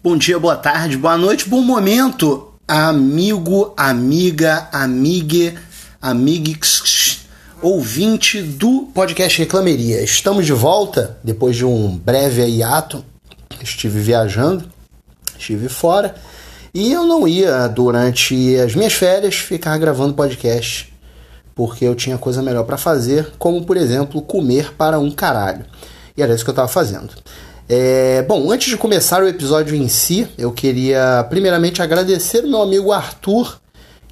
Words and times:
Bom 0.00 0.16
dia, 0.16 0.38
boa 0.38 0.54
tarde, 0.54 0.96
boa 0.96 1.18
noite, 1.18 1.48
bom 1.48 1.60
momento, 1.60 2.54
amigo, 2.68 3.74
amiga, 3.76 4.68
amigue, 4.70 5.58
amigues, 6.00 7.26
ouvinte 7.60 8.40
do 8.40 8.88
podcast 8.94 9.36
Reclameria. 9.40 10.00
Estamos 10.00 10.46
de 10.46 10.52
volta 10.52 11.18
depois 11.24 11.56
de 11.56 11.64
um 11.64 11.96
breve 11.96 12.46
hiato. 12.46 13.04
Estive 13.60 13.98
viajando, 13.98 14.70
estive 15.36 15.68
fora 15.68 16.14
e 16.72 16.92
eu 16.92 17.02
não 17.04 17.26
ia 17.26 17.66
durante 17.66 18.56
as 18.56 18.76
minhas 18.76 18.92
férias 18.92 19.34
ficar 19.34 19.76
gravando 19.78 20.14
podcast 20.14 20.94
porque 21.56 21.84
eu 21.84 21.96
tinha 21.96 22.16
coisa 22.16 22.40
melhor 22.40 22.62
para 22.62 22.78
fazer, 22.78 23.32
como 23.36 23.64
por 23.64 23.76
exemplo 23.76 24.22
comer 24.22 24.72
para 24.74 25.00
um 25.00 25.10
caralho. 25.10 25.64
E 26.16 26.22
era 26.22 26.32
isso 26.32 26.44
que 26.44 26.50
eu 26.50 26.52
estava 26.52 26.68
fazendo. 26.68 27.10
É, 27.70 28.22
bom, 28.22 28.50
antes 28.50 28.70
de 28.70 28.78
começar 28.78 29.22
o 29.22 29.28
episódio 29.28 29.76
em 29.76 29.88
si, 29.88 30.26
eu 30.38 30.50
queria 30.50 31.26
primeiramente 31.28 31.82
agradecer 31.82 32.42
o 32.42 32.48
meu 32.48 32.62
amigo 32.62 32.92
Arthur, 32.92 33.60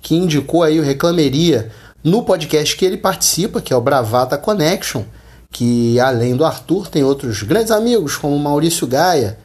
que 0.03 0.15
indicou 0.15 0.63
aí 0.63 0.79
o 0.79 0.83
Reclameria 0.83 1.71
no 2.05 2.23
podcast 2.23 2.77
que 2.77 2.85
ele 2.85 2.99
participa, 2.99 3.63
que 3.63 3.73
é 3.73 3.77
o 3.77 3.81
Bravata 3.81 4.37
Connection, 4.37 5.05
que 5.51 5.99
além 5.99 6.37
do 6.37 6.45
Arthur 6.45 6.87
tem 6.89 7.03
outros 7.03 7.43
grandes 7.45 7.71
amigos, 7.71 8.19
como 8.19 8.39
Maurício 8.39 8.87
Gaia, 8.87 9.39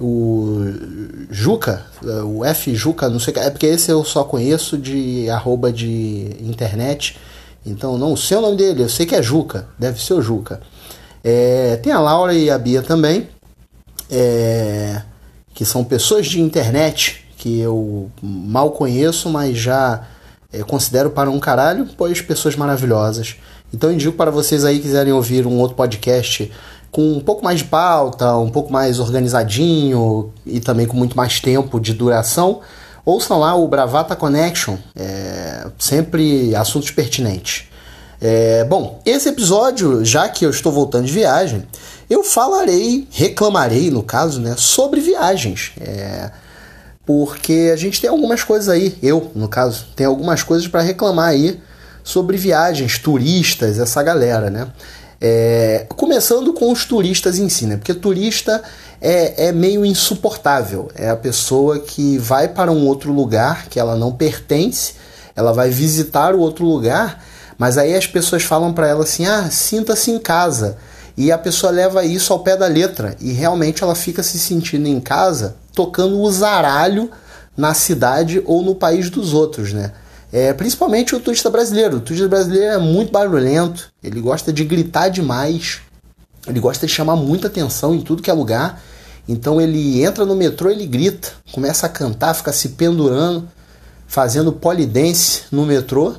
o 0.00 0.60
Juca, 1.28 1.84
o 2.24 2.44
F 2.44 2.72
Juca, 2.72 3.08
não 3.08 3.18
sei 3.18 3.34
é 3.36 3.50
porque 3.50 3.66
esse 3.66 3.90
eu 3.90 4.04
só 4.04 4.22
conheço 4.22 4.78
de 4.78 5.28
arroba 5.28 5.72
de 5.72 6.36
internet, 6.40 7.18
então 7.64 7.98
não 7.98 8.14
sei 8.14 8.36
o 8.36 8.42
nome 8.42 8.58
dele, 8.58 8.84
eu 8.84 8.88
sei 8.88 9.06
que 9.06 9.14
é 9.16 9.22
Juca, 9.22 9.66
deve 9.76 10.00
ser 10.00 10.14
o 10.14 10.22
Juca. 10.22 10.60
É, 11.24 11.74
tem 11.82 11.92
a 11.92 11.98
Laura 11.98 12.32
e 12.32 12.48
a 12.48 12.56
Bia 12.56 12.80
também 12.80 13.26
é, 14.10 15.02
que 15.54 15.64
são 15.64 15.84
pessoas 15.84 16.26
de 16.26 16.40
internet 16.40 17.24
que 17.36 17.60
eu 17.60 18.10
mal 18.22 18.70
conheço, 18.70 19.28
mas 19.28 19.56
já 19.58 20.02
é, 20.52 20.62
considero 20.62 21.10
para 21.10 21.30
um 21.30 21.38
caralho, 21.38 21.88
pois 21.96 22.20
pessoas 22.20 22.56
maravilhosas. 22.56 23.36
Então 23.72 23.92
indico 23.92 24.16
para 24.16 24.30
vocês 24.30 24.64
aí 24.64 24.76
que 24.76 24.82
quiserem 24.82 25.12
ouvir 25.12 25.46
um 25.46 25.58
outro 25.58 25.76
podcast 25.76 26.50
com 26.90 27.12
um 27.12 27.20
pouco 27.20 27.44
mais 27.44 27.58
de 27.58 27.64
pauta, 27.64 28.36
um 28.36 28.48
pouco 28.48 28.72
mais 28.72 28.98
organizadinho 28.98 30.32
e 30.46 30.60
também 30.60 30.86
com 30.86 30.96
muito 30.96 31.16
mais 31.16 31.40
tempo 31.40 31.78
de 31.78 31.92
duração, 31.92 32.60
ouçam 33.04 33.38
lá 33.38 33.54
o 33.54 33.68
Bravata 33.68 34.16
Connection, 34.16 34.76
é, 34.94 35.66
sempre 35.78 36.54
assuntos 36.54 36.90
pertinentes. 36.90 37.64
É, 38.20 38.64
bom, 38.64 39.00
esse 39.04 39.28
episódio, 39.28 40.04
já 40.04 40.28
que 40.28 40.46
eu 40.46 40.50
estou 40.50 40.72
voltando 40.72 41.04
de 41.04 41.12
viagem, 41.12 41.66
eu 42.08 42.22
falarei, 42.22 43.06
reclamarei 43.10 43.90
no 43.90 44.02
caso, 44.02 44.40
né, 44.40 44.54
sobre 44.56 45.00
viagens. 45.00 45.72
É, 45.80 46.30
porque 47.04 47.70
a 47.72 47.76
gente 47.76 48.00
tem 48.00 48.10
algumas 48.10 48.42
coisas 48.42 48.68
aí, 48.68 48.98
eu 49.02 49.30
no 49.34 49.48
caso, 49.48 49.86
tem 49.94 50.06
algumas 50.06 50.42
coisas 50.42 50.66
para 50.66 50.82
reclamar 50.82 51.28
aí 51.28 51.60
sobre 52.02 52.36
viagens, 52.36 52.98
turistas, 52.98 53.78
essa 53.78 54.02
galera, 54.02 54.50
né? 54.50 54.68
É, 55.20 55.86
começando 55.96 56.52
com 56.52 56.70
os 56.70 56.84
turistas 56.84 57.38
em 57.38 57.48
si, 57.48 57.66
né? 57.66 57.76
Porque 57.76 57.94
turista 57.94 58.62
é, 59.00 59.48
é 59.48 59.52
meio 59.52 59.84
insuportável. 59.84 60.88
É 60.94 61.08
a 61.08 61.16
pessoa 61.16 61.78
que 61.78 62.18
vai 62.18 62.48
para 62.48 62.70
um 62.70 62.86
outro 62.86 63.12
lugar 63.12 63.66
que 63.68 63.80
ela 63.80 63.96
não 63.96 64.12
pertence, 64.12 64.94
ela 65.34 65.52
vai 65.52 65.70
visitar 65.70 66.34
o 66.34 66.40
outro 66.40 66.64
lugar, 66.64 67.24
mas 67.58 67.78
aí 67.78 67.94
as 67.94 68.06
pessoas 68.06 68.42
falam 68.42 68.72
para 68.72 68.88
ela 68.88 69.04
assim: 69.04 69.26
ah, 69.26 69.48
sinta-se 69.50 70.10
em 70.10 70.18
casa. 70.18 70.76
E 71.16 71.32
a 71.32 71.38
pessoa 71.38 71.72
leva 71.72 72.04
isso 72.04 72.32
ao 72.32 72.40
pé 72.40 72.56
da 72.56 72.66
letra 72.66 73.16
e 73.20 73.32
realmente 73.32 73.82
ela 73.82 73.94
fica 73.94 74.22
se 74.22 74.38
sentindo 74.38 74.86
em 74.86 75.00
casa 75.00 75.56
tocando 75.76 76.20
o 76.20 76.30
zaralho 76.30 77.10
na 77.56 77.74
cidade 77.74 78.42
ou 78.44 78.62
no 78.62 78.74
país 78.74 79.10
dos 79.10 79.32
outros, 79.32 79.72
né? 79.72 79.92
É, 80.32 80.52
principalmente 80.52 81.14
o 81.14 81.20
turista 81.20 81.48
brasileiro. 81.48 81.98
O 81.98 82.00
turista 82.00 82.28
brasileiro 82.28 82.74
é 82.74 82.78
muito 82.78 83.12
barulhento, 83.12 83.90
ele 84.02 84.20
gosta 84.20 84.52
de 84.52 84.64
gritar 84.64 85.08
demais, 85.08 85.80
ele 86.46 86.58
gosta 86.58 86.86
de 86.86 86.92
chamar 86.92 87.16
muita 87.16 87.46
atenção 87.46 87.94
em 87.94 88.00
tudo 88.00 88.22
que 88.22 88.30
é 88.30 88.32
lugar. 88.32 88.82
Então 89.28 89.60
ele 89.60 90.02
entra 90.02 90.24
no 90.24 90.34
metrô, 90.34 90.70
ele 90.70 90.86
grita, 90.86 91.32
começa 91.52 91.86
a 91.86 91.90
cantar, 91.90 92.34
fica 92.34 92.52
se 92.52 92.70
pendurando, 92.70 93.48
fazendo 94.06 94.52
polidense 94.52 95.42
no 95.50 95.66
metrô 95.66 96.14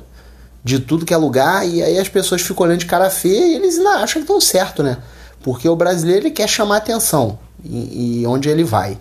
de 0.68 0.78
tudo 0.80 1.06
que 1.06 1.14
é 1.14 1.16
lugar, 1.16 1.66
e 1.66 1.82
aí 1.82 1.98
as 1.98 2.08
pessoas 2.08 2.42
ficam 2.42 2.66
olhando 2.66 2.80
de 2.80 2.86
cara 2.86 3.08
feia 3.08 3.46
e 3.46 3.54
eles 3.54 3.78
ainda 3.78 3.90
acham 4.02 4.20
que 4.20 4.30
estão 4.30 4.38
certo, 4.38 4.82
né? 4.82 4.98
Porque 5.42 5.66
o 5.66 5.74
brasileiro 5.74 6.26
ele 6.26 6.30
quer 6.30 6.46
chamar 6.46 6.76
atenção 6.76 7.38
e, 7.64 8.20
e 8.20 8.26
onde 8.26 8.50
ele 8.50 8.64
vai. 8.64 8.98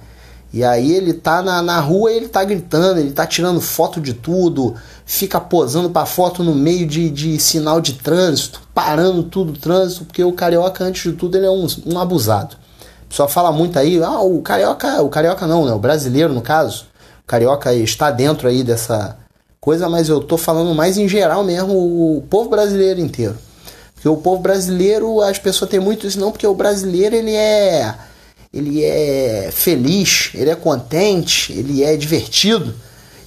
E 0.53 0.63
aí 0.63 0.93
ele 0.93 1.11
tá 1.11 1.41
na, 1.41 1.61
na 1.61 1.81
rua 1.81 2.09
ele 2.09 2.29
tá 2.29 2.41
gritando, 2.45 3.01
ele 3.01 3.11
tá 3.11 3.27
tirando 3.27 3.59
foto 3.59 3.99
de 3.99 4.13
tudo, 4.13 4.75
fica 5.05 5.41
posando 5.41 5.89
para 5.89 6.05
foto 6.05 6.41
no 6.41 6.55
meio 6.55 6.87
de, 6.87 7.09
de 7.09 7.37
sinal 7.37 7.81
de 7.81 7.93
trânsito, 7.95 8.61
parando 8.73 9.23
tudo 9.23 9.51
o 9.51 9.57
trânsito, 9.57 10.05
porque 10.05 10.23
o 10.23 10.31
carioca, 10.31 10.85
antes 10.85 11.11
de 11.11 11.17
tudo, 11.17 11.35
ele 11.35 11.47
é 11.47 11.51
um, 11.51 11.67
um 11.85 11.99
abusado. 11.99 12.55
Pessoal 13.09 13.27
fala 13.27 13.51
muito 13.51 13.77
aí, 13.77 14.01
ah, 14.01 14.21
o 14.21 14.41
carioca, 14.41 15.01
o 15.01 15.09
carioca 15.09 15.45
não, 15.45 15.65
né? 15.65 15.73
O 15.73 15.79
brasileiro, 15.79 16.33
no 16.33 16.41
caso, 16.41 16.85
o 17.23 17.27
carioca 17.27 17.73
está 17.73 18.09
dentro 18.09 18.47
aí 18.47 18.63
dessa, 18.63 19.17
coisa, 19.67 19.89
mas 19.89 20.07
eu 20.07 20.21
tô 20.21 20.37
falando 20.37 20.73
mais 20.73 20.97
em 20.97 21.09
geral 21.09 21.43
mesmo, 21.43 21.73
o 21.73 22.21
povo 22.29 22.49
brasileiro 22.49 23.01
inteiro. 23.01 23.37
Porque 23.93 24.07
o 24.07 24.15
povo 24.15 24.41
brasileiro, 24.41 25.19
as 25.19 25.37
pessoas 25.37 25.69
têm 25.69 25.77
muito 25.77 26.07
isso 26.07 26.17
não, 26.17 26.31
porque 26.31 26.47
o 26.47 26.55
brasileiro 26.55 27.13
ele 27.13 27.35
é 27.35 27.93
ele 28.53 28.81
é 28.81 29.49
feliz, 29.51 30.29
ele 30.33 30.49
é 30.49 30.55
contente, 30.55 31.51
ele 31.51 31.83
é 31.83 31.97
divertido. 31.97 32.73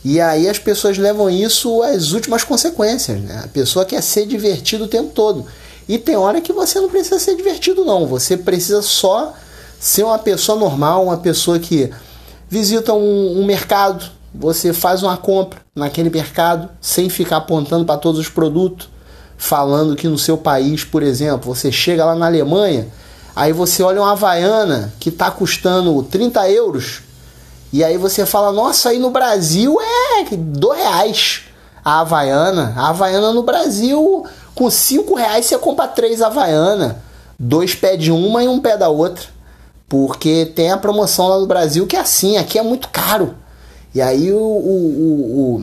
E 0.02 0.18
aí 0.18 0.48
as 0.48 0.58
pessoas 0.58 0.96
levam 0.96 1.28
isso 1.28 1.82
às 1.82 2.12
últimas 2.12 2.42
consequências, 2.42 3.20
né? 3.20 3.42
A 3.44 3.48
pessoa 3.48 3.84
quer 3.84 4.02
ser 4.02 4.24
divertido 4.24 4.84
o 4.84 4.88
tempo 4.88 5.10
todo. 5.10 5.44
E 5.86 5.98
tem 5.98 6.16
hora 6.16 6.40
que 6.40 6.54
você 6.54 6.80
não 6.80 6.88
precisa 6.88 7.18
ser 7.18 7.36
divertido 7.36 7.84
não, 7.84 8.06
você 8.06 8.34
precisa 8.34 8.80
só 8.80 9.34
ser 9.78 10.04
uma 10.04 10.18
pessoa 10.18 10.58
normal, 10.58 11.04
uma 11.04 11.18
pessoa 11.18 11.58
que 11.58 11.90
visita 12.48 12.94
um, 12.94 13.42
um 13.42 13.44
mercado, 13.44 14.19
você 14.34 14.72
faz 14.72 15.02
uma 15.02 15.16
compra 15.16 15.60
naquele 15.74 16.10
mercado 16.10 16.68
sem 16.80 17.08
ficar 17.08 17.38
apontando 17.38 17.84
para 17.84 17.98
todos 17.98 18.20
os 18.20 18.28
produtos, 18.28 18.88
falando 19.36 19.96
que 19.96 20.08
no 20.08 20.18
seu 20.18 20.36
país, 20.36 20.84
por 20.84 21.02
exemplo, 21.02 21.54
você 21.54 21.72
chega 21.72 22.04
lá 22.04 22.14
na 22.14 22.26
Alemanha, 22.26 22.88
aí 23.34 23.52
você 23.52 23.82
olha 23.82 24.00
uma 24.00 24.12
Havaiana 24.12 24.92
que 25.00 25.08
está 25.08 25.30
custando 25.30 26.02
30 26.02 26.50
euros, 26.50 27.02
e 27.72 27.84
aí 27.84 27.96
você 27.96 28.26
fala, 28.26 28.52
nossa, 28.52 28.88
aí 28.88 28.98
no 28.98 29.10
Brasil 29.10 29.78
é 29.80 30.36
2 30.36 30.78
reais 30.78 31.42
a 31.84 32.00
Havaiana. 32.00 32.74
A 32.76 32.88
Havaiana 32.90 33.32
no 33.32 33.42
Brasil, 33.42 34.24
com 34.54 34.70
5 34.70 35.14
reais 35.14 35.46
você 35.46 35.58
compra 35.58 35.88
três 35.88 36.22
Havaiana. 36.22 37.02
Dois 37.38 37.74
pé 37.74 37.96
de 37.96 38.12
uma 38.12 38.42
e 38.42 38.48
um 38.48 38.60
pé 38.60 38.76
da 38.76 38.88
outra. 38.88 39.24
Porque 39.88 40.46
tem 40.46 40.70
a 40.70 40.76
promoção 40.76 41.28
lá 41.28 41.38
no 41.38 41.46
Brasil 41.46 41.86
que 41.86 41.96
é 41.96 42.00
assim, 42.00 42.36
aqui 42.36 42.58
é 42.58 42.62
muito 42.62 42.88
caro. 42.88 43.34
E 43.94 44.00
aí 44.00 44.32
o, 44.32 44.38
o, 44.38 45.56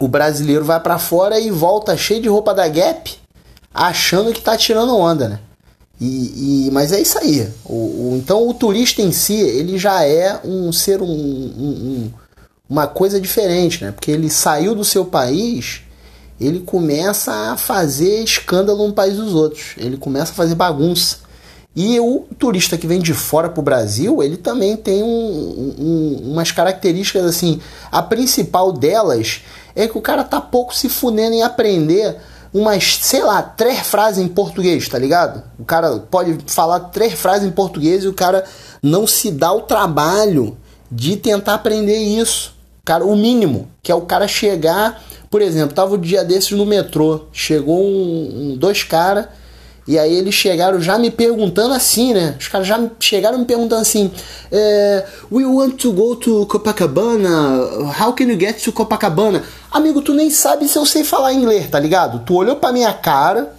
o, 0.00 0.04
o 0.04 0.08
brasileiro 0.08 0.64
vai 0.64 0.80
para 0.80 0.98
fora 0.98 1.40
e 1.40 1.50
volta 1.50 1.96
cheio 1.96 2.22
de 2.22 2.28
roupa 2.28 2.54
da 2.54 2.68
Gap, 2.68 3.16
achando 3.72 4.32
que 4.32 4.40
tá 4.40 4.56
tirando 4.56 4.96
onda, 4.96 5.28
né? 5.28 5.40
E, 6.00 6.66
e, 6.66 6.70
mas 6.70 6.92
é 6.92 7.00
isso 7.00 7.18
aí. 7.18 7.48
O, 7.64 8.14
então 8.16 8.48
o 8.48 8.54
turista 8.54 9.02
em 9.02 9.10
si, 9.10 9.34
ele 9.34 9.76
já 9.76 10.04
é 10.04 10.40
um 10.44 10.70
ser 10.72 11.02
um, 11.02 11.06
um, 11.06 11.10
um, 11.10 12.10
uma 12.68 12.86
coisa 12.86 13.20
diferente, 13.20 13.84
né? 13.84 13.90
Porque 13.90 14.10
ele 14.10 14.30
saiu 14.30 14.74
do 14.74 14.84
seu 14.84 15.04
país, 15.04 15.82
ele 16.40 16.60
começa 16.60 17.32
a 17.32 17.56
fazer 17.56 18.22
escândalo 18.22 18.86
no 18.86 18.92
país 18.92 19.16
dos 19.16 19.34
outros. 19.34 19.74
Ele 19.76 19.96
começa 19.96 20.30
a 20.30 20.36
fazer 20.36 20.54
bagunça. 20.54 21.27
E 21.80 22.00
o 22.00 22.26
turista 22.36 22.76
que 22.76 22.88
vem 22.88 22.98
de 22.98 23.14
fora 23.14 23.48
para 23.48 23.60
o 23.60 23.62
Brasil, 23.62 24.20
ele 24.20 24.36
também 24.36 24.76
tem 24.76 25.00
um, 25.00 25.76
um, 25.78 26.32
umas 26.32 26.50
características 26.50 27.24
assim. 27.24 27.60
A 27.92 28.02
principal 28.02 28.72
delas 28.72 29.42
é 29.76 29.86
que 29.86 29.96
o 29.96 30.00
cara 30.00 30.24
tá 30.24 30.40
pouco 30.40 30.74
se 30.74 30.88
funendo 30.88 31.34
em 31.36 31.42
aprender 31.44 32.16
umas, 32.52 32.98
sei 33.00 33.22
lá, 33.22 33.40
três 33.40 33.78
frases 33.78 34.18
em 34.18 34.26
português, 34.26 34.88
tá 34.88 34.98
ligado? 34.98 35.44
O 35.56 35.64
cara 35.64 36.00
pode 36.00 36.38
falar 36.48 36.80
três 36.80 37.12
frases 37.12 37.46
em 37.46 37.52
português 37.52 38.02
e 38.02 38.08
o 38.08 38.12
cara 38.12 38.42
não 38.82 39.06
se 39.06 39.30
dá 39.30 39.52
o 39.52 39.60
trabalho 39.60 40.56
de 40.90 41.14
tentar 41.14 41.54
aprender 41.54 41.96
isso. 41.96 42.56
Cara, 42.84 43.04
o 43.04 43.14
mínimo, 43.14 43.68
que 43.84 43.92
é 43.92 43.94
o 43.94 44.00
cara 44.00 44.26
chegar, 44.26 45.00
por 45.30 45.40
exemplo, 45.40 45.76
tava 45.76 45.92
o 45.92 45.96
um 45.96 46.00
dia 46.00 46.24
desses 46.24 46.50
no 46.50 46.66
metrô, 46.66 47.26
chegou 47.32 47.80
um, 47.84 48.50
um 48.50 48.56
dois 48.56 48.82
caras 48.82 49.28
e 49.88 49.98
aí 49.98 50.14
eles 50.14 50.34
chegaram 50.34 50.78
já 50.82 50.98
me 50.98 51.10
perguntando 51.10 51.72
assim, 51.72 52.12
né? 52.12 52.36
Os 52.38 52.46
caras 52.46 52.66
já 52.66 52.78
chegaram 53.00 53.38
me 53.38 53.46
perguntando 53.46 53.80
assim: 53.80 54.10
é, 54.52 55.06
We 55.32 55.46
want 55.46 55.76
to 55.76 55.90
go 55.92 56.14
to 56.14 56.44
Copacabana. 56.44 57.58
How 57.98 58.12
can 58.12 58.24
you 58.24 58.38
get 58.38 58.62
to 58.64 58.70
Copacabana? 58.70 59.42
Amigo, 59.70 60.02
tu 60.02 60.12
nem 60.12 60.28
sabe 60.28 60.68
se 60.68 60.78
eu 60.78 60.84
sei 60.84 61.04
falar 61.04 61.32
inglês, 61.32 61.70
tá 61.70 61.80
ligado? 61.80 62.18
Tu 62.26 62.34
olhou 62.34 62.56
pra 62.56 62.70
minha 62.70 62.92
cara, 62.92 63.54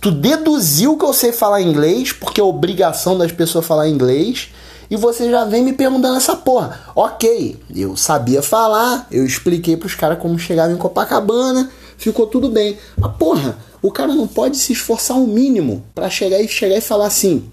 tu 0.00 0.10
deduziu 0.10 0.96
que 0.96 1.04
eu 1.04 1.12
sei 1.12 1.32
falar 1.32 1.60
inglês, 1.60 2.12
porque 2.12 2.40
é 2.40 2.44
obrigação 2.44 3.18
das 3.18 3.30
pessoas 3.30 3.66
falar 3.66 3.90
inglês, 3.90 4.48
e 4.90 4.96
você 4.96 5.30
já 5.30 5.44
vem 5.44 5.62
me 5.62 5.74
perguntando 5.74 6.16
essa 6.16 6.34
porra. 6.34 6.80
Ok, 6.96 7.60
eu 7.76 7.94
sabia 7.94 8.42
falar, 8.42 9.06
eu 9.10 9.26
expliquei 9.26 9.76
pros 9.76 9.94
caras 9.94 10.18
como 10.18 10.38
chegava 10.38 10.72
em 10.72 10.78
Copacabana, 10.78 11.70
ficou 11.98 12.26
tudo 12.26 12.48
bem. 12.48 12.78
Mas 12.96 13.12
porra, 13.16 13.58
o 13.82 13.90
cara 13.90 14.14
não 14.14 14.26
pode 14.26 14.56
se 14.56 14.72
esforçar 14.72 15.18
o 15.18 15.24
um 15.24 15.26
mínimo 15.26 15.84
para 15.94 16.08
chegar 16.08 16.40
e 16.40 16.48
chegar 16.48 16.78
e 16.78 16.80
falar 16.80 17.08
assim, 17.08 17.50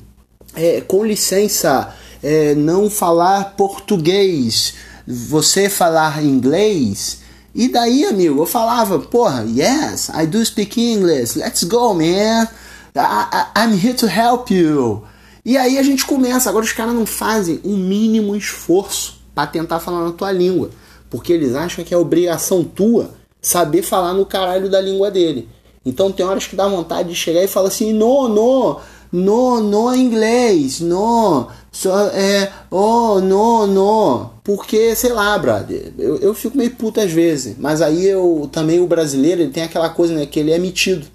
é, 0.55 0.79
com 0.81 1.03
licença, 1.03 1.93
é, 2.23 2.55
não 2.55 2.89
falar 2.89 3.55
português, 3.57 4.75
você 5.05 5.69
falar 5.69 6.23
inglês. 6.23 7.19
E 7.53 7.67
daí, 7.67 8.05
amigo, 8.05 8.41
eu 8.41 8.45
falava, 8.45 8.99
porra, 8.99 9.45
yes, 9.45 10.09
I 10.09 10.25
do 10.25 10.45
speak 10.45 10.79
English, 10.79 11.37
let's 11.37 11.63
go, 11.63 11.93
man. 11.93 12.47
I, 12.95 13.27
I, 13.31 13.65
I'm 13.65 13.73
here 13.73 13.93
to 13.95 14.07
help 14.07 14.49
you. 14.51 15.03
E 15.43 15.57
aí 15.57 15.77
a 15.77 15.83
gente 15.83 16.05
começa. 16.05 16.49
Agora 16.49 16.65
os 16.65 16.73
caras 16.73 16.93
não 16.93 17.05
fazem 17.05 17.59
o 17.63 17.69
um 17.69 17.77
mínimo 17.77 18.35
esforço 18.35 19.21
para 19.33 19.47
tentar 19.47 19.79
falar 19.79 20.03
na 20.03 20.11
tua 20.11 20.31
língua, 20.31 20.71
porque 21.09 21.31
eles 21.31 21.53
acham 21.53 21.83
que 21.83 21.93
é 21.93 21.97
obrigação 21.97 22.63
tua 22.63 23.13
saber 23.45 23.83
falar 23.83 24.13
no 24.13 24.25
caralho 24.25 24.69
da 24.69 24.81
língua 24.81 25.11
dele. 25.11 25.47
Então 25.85 26.11
tem 26.11 26.25
horas 26.25 26.47
que 26.47 26.55
dá 26.55 26.67
vontade 26.67 27.09
de 27.09 27.15
chegar 27.15 27.43
e 27.43 27.47
falar 27.47 27.67
assim: 27.67 27.93
no, 27.93 28.27
no, 28.27 28.79
no, 29.11 29.61
no 29.61 29.95
inglês, 29.95 30.79
no, 30.79 31.47
só 31.71 32.07
é, 32.07 32.51
oh, 32.71 33.19
no, 33.19 33.67
no. 33.67 34.29
Porque, 34.43 34.95
sei 34.95 35.13
lá, 35.13 35.37
brother, 35.37 35.93
eu, 35.97 36.17
eu 36.17 36.33
fico 36.33 36.57
meio 36.57 36.71
puto 36.71 36.99
às 36.99 37.11
vezes, 37.11 37.55
mas 37.59 37.83
aí 37.83 38.05
eu 38.05 38.49
também 38.51 38.79
o 38.79 38.87
brasileiro 38.87 39.41
ele 39.41 39.51
tem 39.51 39.63
aquela 39.63 39.89
coisa, 39.89 40.13
né, 40.13 40.25
que 40.25 40.39
ele 40.39 40.51
é 40.51 40.57
metido. 40.57 41.05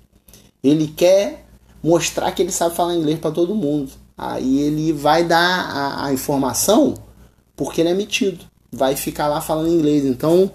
Ele 0.63 0.87
quer 0.87 1.47
mostrar 1.83 2.31
que 2.31 2.43
ele 2.43 2.53
sabe 2.53 2.77
falar 2.77 2.95
inglês 2.95 3.19
para 3.19 3.33
todo 3.33 3.57
mundo. 3.57 3.91
Aí 4.17 4.61
ele 4.61 4.93
vai 4.93 5.25
dar 5.25 5.39
a, 5.39 6.07
a 6.07 6.13
informação 6.13 6.95
porque 7.57 7.81
ele 7.81 7.91
é 7.91 7.95
metido. 7.95 8.45
Vai 8.71 8.95
ficar 8.95 9.27
lá 9.27 9.41
falando 9.41 9.69
inglês. 9.69 10.05
Então, 10.05 10.53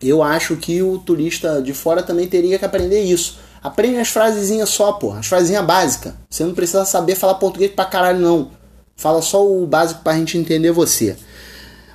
eu 0.00 0.22
acho 0.22 0.56
que 0.56 0.82
o 0.82 0.98
turista 0.98 1.60
de 1.60 1.72
fora 1.72 2.02
também 2.02 2.28
teria 2.28 2.58
que 2.58 2.64
aprender 2.64 3.02
isso. 3.02 3.38
Aprende 3.62 3.98
as 3.98 4.08
frasezinhas 4.08 4.68
só, 4.68 4.92
pô. 4.92 5.12
As 5.12 5.26
frasezinhas 5.26 5.64
básicas. 5.64 6.14
Você 6.30 6.44
não 6.44 6.54
precisa 6.54 6.84
saber 6.84 7.16
falar 7.16 7.34
português 7.34 7.72
pra 7.72 7.84
caralho, 7.84 8.20
não. 8.20 8.50
Fala 8.96 9.20
só 9.22 9.44
o 9.46 9.66
básico 9.66 10.02
pra 10.02 10.16
gente 10.16 10.38
entender 10.38 10.70
você. 10.70 11.16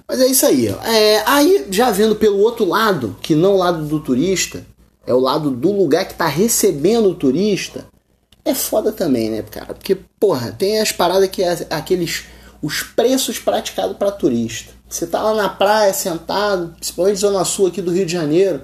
Mas 0.07 0.19
é 0.19 0.27
isso 0.27 0.45
aí. 0.45 0.67
É, 0.67 1.23
aí, 1.25 1.67
já 1.69 1.91
vendo 1.91 2.15
pelo 2.15 2.39
outro 2.39 2.65
lado, 2.65 3.15
que 3.21 3.35
não 3.35 3.55
o 3.55 3.57
lado 3.57 3.85
do 3.85 3.99
turista, 3.99 4.65
é 5.07 5.13
o 5.13 5.19
lado 5.19 5.49
do 5.51 5.71
lugar 5.71 6.05
que 6.05 6.13
tá 6.13 6.27
recebendo 6.27 7.09
o 7.09 7.15
turista, 7.15 7.85
é 8.45 8.53
foda 8.53 8.91
também, 8.91 9.29
né, 9.29 9.41
cara? 9.41 9.73
Porque, 9.73 9.95
porra, 10.19 10.51
tem 10.51 10.79
as 10.79 10.91
paradas 10.91 11.29
que 11.29 11.41
é 11.41 11.65
aqueles. 11.69 12.25
os 12.61 12.83
preços 12.83 13.39
praticados 13.39 13.97
para 13.97 14.11
turista. 14.11 14.73
Você 14.93 15.07
tá 15.07 15.23
lá 15.23 15.33
na 15.33 15.49
praia 15.49 15.91
sentado, 15.91 16.75
principalmente 16.75 17.19
zona 17.19 17.43
sul 17.43 17.65
aqui 17.65 17.81
do 17.81 17.89
Rio 17.89 18.05
de 18.05 18.11
Janeiro. 18.11 18.61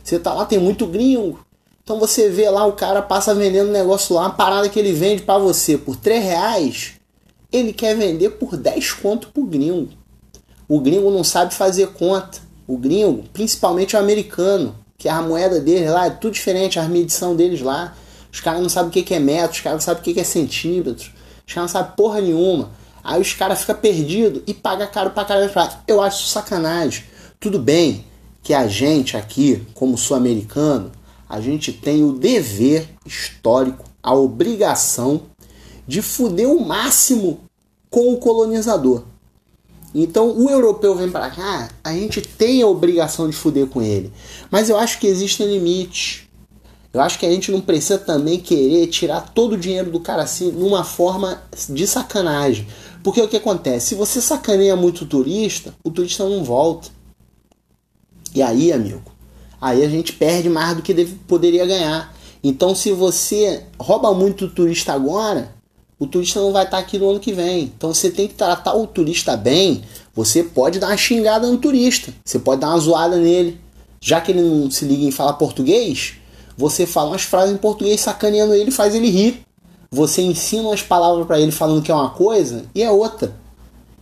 Você 0.00 0.16
tá 0.16 0.32
lá, 0.32 0.44
tem 0.44 0.56
muito 0.56 0.86
gringo. 0.86 1.44
Então 1.82 1.98
você 1.98 2.28
vê 2.28 2.48
lá 2.48 2.64
o 2.64 2.74
cara 2.74 3.02
passa 3.02 3.34
vendendo 3.34 3.72
negócio 3.72 4.14
lá, 4.14 4.22
uma 4.22 4.30
parada 4.30 4.68
que 4.68 4.78
ele 4.78 4.92
vende 4.92 5.22
para 5.22 5.40
você 5.40 5.76
por 5.76 5.96
3 5.96 6.22
reais, 6.22 6.92
ele 7.50 7.72
quer 7.72 7.96
vender 7.96 8.30
por 8.30 8.56
10 8.56 8.92
conto 8.92 9.30
pro 9.30 9.42
gringo. 9.42 9.88
O 10.68 10.78
gringo 10.78 11.10
não 11.10 11.24
sabe 11.24 11.52
fazer 11.52 11.88
conta. 11.88 12.38
O 12.64 12.78
gringo, 12.78 13.24
principalmente 13.32 13.96
o 13.96 13.98
americano, 13.98 14.76
que 14.96 15.08
a 15.08 15.20
moeda 15.20 15.58
deles 15.58 15.90
lá 15.90 16.06
é 16.06 16.10
tudo 16.10 16.34
diferente, 16.34 16.78
a 16.78 16.84
medição 16.84 17.34
deles 17.34 17.60
lá. 17.60 17.96
Os 18.32 18.38
caras 18.38 18.62
não 18.62 18.68
sabem 18.68 18.88
o 18.88 19.04
que 19.04 19.12
é 19.12 19.18
metro, 19.18 19.56
os 19.56 19.60
caras 19.60 19.78
não 19.78 19.84
sabem 19.84 20.00
o 20.00 20.14
que 20.14 20.20
é 20.20 20.22
centímetro, 20.22 21.10
os 21.44 21.52
caras 21.52 21.72
não 21.72 21.80
sabem 21.80 21.96
porra 21.96 22.20
nenhuma. 22.20 22.70
Aí 23.02 23.20
os 23.20 23.32
caras 23.32 23.60
ficam 23.60 23.76
perdidos 23.76 24.42
e 24.46 24.54
pagam 24.54 24.86
caro 24.86 25.10
pra 25.10 25.24
caralho. 25.24 25.50
Eu 25.86 26.00
acho 26.00 26.26
sacanagem. 26.26 27.04
Tudo 27.40 27.58
bem 27.58 28.04
que 28.42 28.54
a 28.54 28.66
gente 28.66 29.16
aqui, 29.16 29.66
como 29.74 29.98
sul-americano, 29.98 30.92
a 31.28 31.40
gente 31.40 31.72
tem 31.72 32.04
o 32.04 32.12
dever 32.12 32.88
histórico, 33.06 33.84
a 34.02 34.14
obrigação 34.14 35.22
de 35.86 36.02
fuder 36.02 36.48
o 36.48 36.64
máximo 36.64 37.40
com 37.90 38.12
o 38.12 38.18
colonizador. 38.18 39.04
Então 39.94 40.30
o 40.38 40.48
europeu 40.48 40.94
vem 40.94 41.10
para 41.10 41.30
cá, 41.30 41.68
a 41.84 41.92
gente 41.92 42.22
tem 42.22 42.62
a 42.62 42.66
obrigação 42.66 43.28
de 43.28 43.36
fuder 43.36 43.66
com 43.66 43.82
ele. 43.82 44.12
Mas 44.50 44.70
eu 44.70 44.76
acho 44.76 44.98
que 44.98 45.06
existem 45.06 45.46
limites. 45.46 46.22
Eu 46.92 47.00
acho 47.00 47.18
que 47.18 47.24
a 47.24 47.30
gente 47.30 47.50
não 47.50 47.60
precisa 47.60 47.98
também 47.98 48.38
querer 48.38 48.86
tirar 48.88 49.32
todo 49.32 49.52
o 49.52 49.58
dinheiro 49.58 49.90
do 49.90 50.00
cara 50.00 50.22
assim 50.22 50.50
numa 50.50 50.84
forma 50.84 51.42
de 51.68 51.86
sacanagem. 51.86 52.66
Porque 53.02 53.20
o 53.20 53.28
que 53.28 53.36
acontece? 53.36 53.88
Se 53.88 53.94
você 53.94 54.20
sacaneia 54.20 54.76
muito 54.76 55.02
o 55.02 55.06
turista, 55.06 55.74
o 55.82 55.90
turista 55.90 56.28
não 56.28 56.44
volta. 56.44 56.88
E 58.34 58.40
aí, 58.40 58.72
amigo, 58.72 59.12
aí 59.60 59.84
a 59.84 59.88
gente 59.88 60.12
perde 60.12 60.48
mais 60.48 60.76
do 60.76 60.82
que 60.82 60.94
deve, 60.94 61.14
poderia 61.26 61.66
ganhar. 61.66 62.14
Então, 62.42 62.74
se 62.74 62.92
você 62.92 63.64
rouba 63.78 64.12
muito 64.14 64.46
o 64.46 64.50
turista 64.50 64.92
agora, 64.92 65.54
o 65.98 66.06
turista 66.06 66.40
não 66.40 66.52
vai 66.52 66.64
estar 66.64 66.78
aqui 66.78 66.98
no 66.98 67.10
ano 67.10 67.20
que 67.20 67.32
vem. 67.32 67.64
Então, 67.64 67.92
você 67.92 68.10
tem 68.10 68.26
que 68.28 68.34
tratar 68.34 68.74
o 68.74 68.86
turista 68.86 69.36
bem. 69.36 69.82
Você 70.14 70.42
pode 70.42 70.78
dar 70.78 70.88
uma 70.88 70.96
xingada 70.96 71.46
no 71.48 71.58
turista, 71.58 72.12
você 72.24 72.38
pode 72.38 72.60
dar 72.60 72.68
uma 72.68 72.78
zoada 72.78 73.16
nele. 73.16 73.60
Já 74.00 74.20
que 74.20 74.32
ele 74.32 74.42
não 74.42 74.70
se 74.70 74.84
liga 74.84 75.04
em 75.04 75.12
falar 75.12 75.34
português, 75.34 76.14
você 76.56 76.86
fala 76.86 77.10
umas 77.10 77.22
frases 77.22 77.54
em 77.54 77.58
português 77.58 78.00
sacaneando 78.00 78.54
ele 78.54 78.70
faz 78.70 78.94
ele 78.94 79.08
rir. 79.08 79.42
Você 79.92 80.22
ensina 80.22 80.68
umas 80.68 80.82
palavras 80.82 81.26
para 81.26 81.38
ele 81.38 81.52
falando 81.52 81.82
que 81.82 81.92
é 81.92 81.94
uma 81.94 82.08
coisa 82.08 82.64
e 82.74 82.82
é 82.82 82.90
outra. 82.90 83.36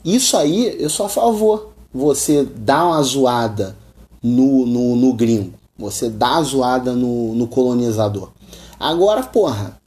Isso 0.04 0.36
aí 0.36 0.80
eu 0.80 0.88
sou 0.88 1.06
a 1.06 1.08
favor. 1.08 1.72
Você 1.92 2.44
dá 2.44 2.86
uma 2.86 3.02
zoada 3.02 3.76
no, 4.22 4.64
no, 4.64 4.94
no 4.94 5.12
gringo. 5.12 5.54
Você 5.76 6.08
dá 6.08 6.36
a 6.36 6.42
zoada 6.42 6.92
no, 6.92 7.34
no 7.34 7.48
colonizador. 7.48 8.30
Agora, 8.78 9.24
porra, 9.24 9.80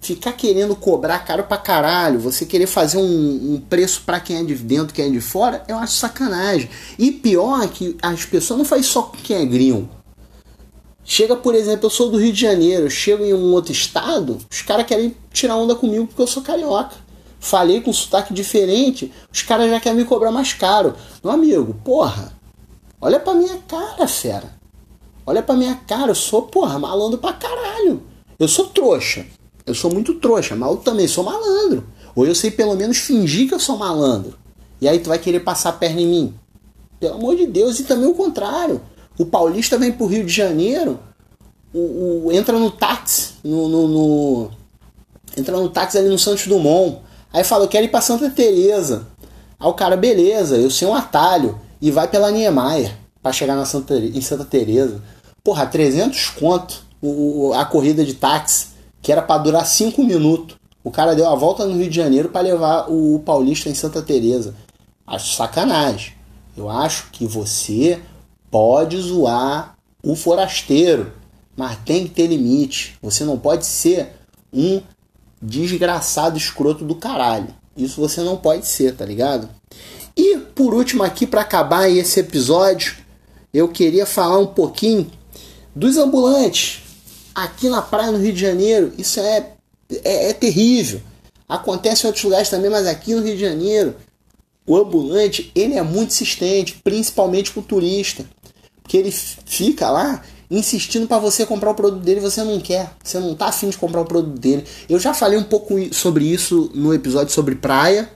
ficar 0.00 0.32
querendo 0.32 0.74
cobrar 0.74 1.18
caro 1.18 1.44
pra 1.44 1.58
caralho, 1.58 2.18
você 2.18 2.46
querer 2.46 2.66
fazer 2.66 2.96
um, 2.96 3.54
um, 3.54 3.60
preço 3.60 4.02
para 4.06 4.18
quem 4.18 4.38
é 4.38 4.42
de 4.44 4.54
dentro, 4.54 4.94
quem 4.94 5.08
é 5.08 5.10
de 5.10 5.20
fora, 5.20 5.62
eu 5.68 5.76
acho 5.76 5.92
sacanagem. 5.92 6.70
E 6.98 7.12
pior 7.12 7.62
é 7.62 7.68
que 7.68 7.98
as 8.00 8.24
pessoas 8.24 8.56
não 8.56 8.64
fazem 8.64 8.84
só 8.84 9.02
com 9.02 9.18
quem 9.18 9.36
é 9.36 9.44
gringo. 9.44 9.86
Chega, 11.10 11.34
por 11.34 11.56
exemplo, 11.56 11.86
eu 11.86 11.90
sou 11.90 12.08
do 12.08 12.18
Rio 12.18 12.32
de 12.32 12.40
Janeiro, 12.40 12.84
eu 12.84 12.90
chego 12.90 13.24
em 13.24 13.34
um 13.34 13.52
outro 13.52 13.72
estado, 13.72 14.38
os 14.48 14.62
caras 14.62 14.86
querem 14.86 15.16
tirar 15.32 15.56
onda 15.56 15.74
comigo 15.74 16.06
porque 16.06 16.22
eu 16.22 16.26
sou 16.28 16.40
carioca. 16.40 16.94
Falei 17.40 17.80
com 17.80 17.90
um 17.90 17.92
sotaque 17.92 18.32
diferente, 18.32 19.12
os 19.32 19.42
caras 19.42 19.68
já 19.68 19.80
querem 19.80 19.98
me 19.98 20.04
cobrar 20.04 20.30
mais 20.30 20.52
caro. 20.52 20.94
Meu 21.20 21.32
amigo, 21.32 21.74
porra, 21.84 22.32
olha 23.00 23.18
pra 23.18 23.34
minha 23.34 23.56
cara, 23.66 24.06
fera. 24.06 24.54
Olha 25.26 25.42
pra 25.42 25.56
minha 25.56 25.74
cara, 25.74 26.12
eu 26.12 26.14
sou, 26.14 26.42
porra, 26.42 26.78
malandro 26.78 27.18
pra 27.18 27.32
caralho. 27.32 28.04
Eu 28.38 28.46
sou 28.46 28.66
trouxa. 28.66 29.26
Eu 29.66 29.74
sou 29.74 29.92
muito 29.92 30.14
trouxa, 30.14 30.54
mas 30.54 30.70
eu 30.70 30.76
também 30.76 31.08
sou 31.08 31.24
malandro. 31.24 31.84
Ou 32.14 32.24
eu 32.24 32.36
sei 32.36 32.52
pelo 32.52 32.76
menos 32.76 32.98
fingir 32.98 33.48
que 33.48 33.54
eu 33.54 33.58
sou 33.58 33.76
malandro. 33.76 34.38
E 34.80 34.88
aí 34.88 35.00
tu 35.00 35.08
vai 35.08 35.18
querer 35.18 35.40
passar 35.40 35.70
a 35.70 35.72
perna 35.72 36.02
em 36.02 36.06
mim. 36.06 36.34
Pelo 37.00 37.14
amor 37.14 37.34
de 37.34 37.48
Deus, 37.48 37.80
e 37.80 37.82
também 37.82 38.08
o 38.08 38.14
contrário. 38.14 38.80
O 39.18 39.26
paulista 39.26 39.78
vem 39.78 39.92
pro 39.92 40.06
Rio 40.06 40.24
de 40.24 40.32
Janeiro, 40.32 40.98
o, 41.72 42.26
o 42.26 42.32
entra 42.32 42.58
no 42.58 42.70
táxi, 42.70 43.34
no, 43.44 43.68
no, 43.68 43.88
no, 43.88 44.50
entra 45.36 45.56
no 45.56 45.68
táxi 45.68 45.98
ali 45.98 46.08
no 46.08 46.18
Santos 46.18 46.46
Dumont. 46.46 46.98
Aí 47.32 47.44
fala, 47.44 47.64
eu 47.64 47.68
quero 47.68 47.84
ir 47.84 47.90
pra 47.90 48.00
Santa 48.00 48.30
Teresa. 48.30 49.06
Aí 49.58 49.68
o 49.68 49.74
cara, 49.74 49.96
beleza, 49.96 50.56
eu 50.56 50.70
sei 50.70 50.88
um 50.88 50.94
atalho. 50.94 51.58
E 51.80 51.90
vai 51.90 52.08
pela 52.08 52.30
Niemeyer 52.30 52.94
para 53.22 53.32
chegar 53.32 53.56
na 53.56 53.64
Santa, 53.64 53.94
em 53.94 54.20
Santa 54.20 54.44
Teresa. 54.44 55.02
Porra, 55.42 55.66
300 55.66 56.30
conto 56.30 56.84
o, 57.00 57.52
a 57.54 57.64
corrida 57.64 58.04
de 58.04 58.14
táxi, 58.14 58.68
que 59.00 59.10
era 59.10 59.22
para 59.22 59.42
durar 59.42 59.64
5 59.64 60.02
minutos. 60.02 60.56
O 60.82 60.90
cara 60.90 61.14
deu 61.14 61.26
a 61.28 61.34
volta 61.34 61.66
no 61.66 61.76
Rio 61.76 61.88
de 61.88 61.96
Janeiro 61.96 62.30
para 62.30 62.40
levar 62.40 62.90
o 62.90 63.20
paulista 63.24 63.68
em 63.68 63.74
Santa 63.74 64.02
Teresa. 64.02 64.54
Acho 65.06 65.34
sacanagem. 65.34 66.14
Eu 66.56 66.68
acho 66.68 67.10
que 67.10 67.26
você 67.26 68.00
pode 68.50 69.00
zoar 69.00 69.76
o 70.02 70.16
forasteiro, 70.16 71.12
mas 71.56 71.78
tem 71.84 72.04
que 72.04 72.14
ter 72.14 72.26
limite. 72.26 72.98
Você 73.02 73.24
não 73.24 73.38
pode 73.38 73.66
ser 73.66 74.10
um 74.52 74.82
desgraçado 75.40 76.36
escroto 76.36 76.84
do 76.84 76.94
caralho. 76.94 77.48
Isso 77.76 78.00
você 78.00 78.20
não 78.22 78.36
pode 78.36 78.66
ser, 78.66 78.94
tá 78.94 79.04
ligado? 79.04 79.48
E 80.16 80.38
por 80.38 80.74
último 80.74 81.02
aqui 81.02 81.26
para 81.26 81.42
acabar 81.42 81.88
esse 81.88 82.20
episódio, 82.20 82.96
eu 83.54 83.68
queria 83.68 84.04
falar 84.04 84.38
um 84.38 84.46
pouquinho 84.46 85.10
dos 85.74 85.96
ambulantes. 85.96 86.82
Aqui 87.34 87.68
na 87.68 87.80
praia 87.80 88.10
no 88.10 88.18
Rio 88.18 88.32
de 88.32 88.40
Janeiro, 88.40 88.92
isso 88.98 89.20
é, 89.20 89.52
é, 90.04 90.30
é 90.30 90.32
terrível. 90.32 91.00
Acontece 91.48 92.04
em 92.04 92.06
outros 92.06 92.24
lugares 92.24 92.50
também, 92.50 92.70
mas 92.70 92.86
aqui 92.86 93.14
no 93.14 93.22
Rio 93.22 93.34
de 93.34 93.40
Janeiro, 93.40 93.96
o 94.66 94.76
ambulante 94.76 95.50
ele 95.54 95.74
é 95.74 95.82
muito 95.82 96.10
insistente, 96.10 96.80
principalmente 96.82 97.52
com 97.52 97.60
o 97.60 97.64
turista 97.64 98.24
que 98.90 98.96
ele 98.96 99.12
fica 99.12 99.88
lá 99.88 100.20
insistindo 100.50 101.06
para 101.06 101.20
você 101.20 101.46
comprar 101.46 101.70
o 101.70 101.74
produto 101.74 102.02
dele 102.02 102.18
você 102.18 102.42
não 102.42 102.58
quer. 102.58 102.90
Você 103.04 103.20
não 103.20 103.36
tá 103.36 103.46
afim 103.46 103.68
de 103.68 103.78
comprar 103.78 104.00
o 104.00 104.04
produto 104.04 104.36
dele. 104.36 104.64
Eu 104.88 104.98
já 104.98 105.14
falei 105.14 105.38
um 105.38 105.44
pouco 105.44 105.76
sobre 105.94 106.24
isso 106.24 106.72
no 106.74 106.92
episódio 106.92 107.32
sobre 107.32 107.54
praia. 107.54 108.10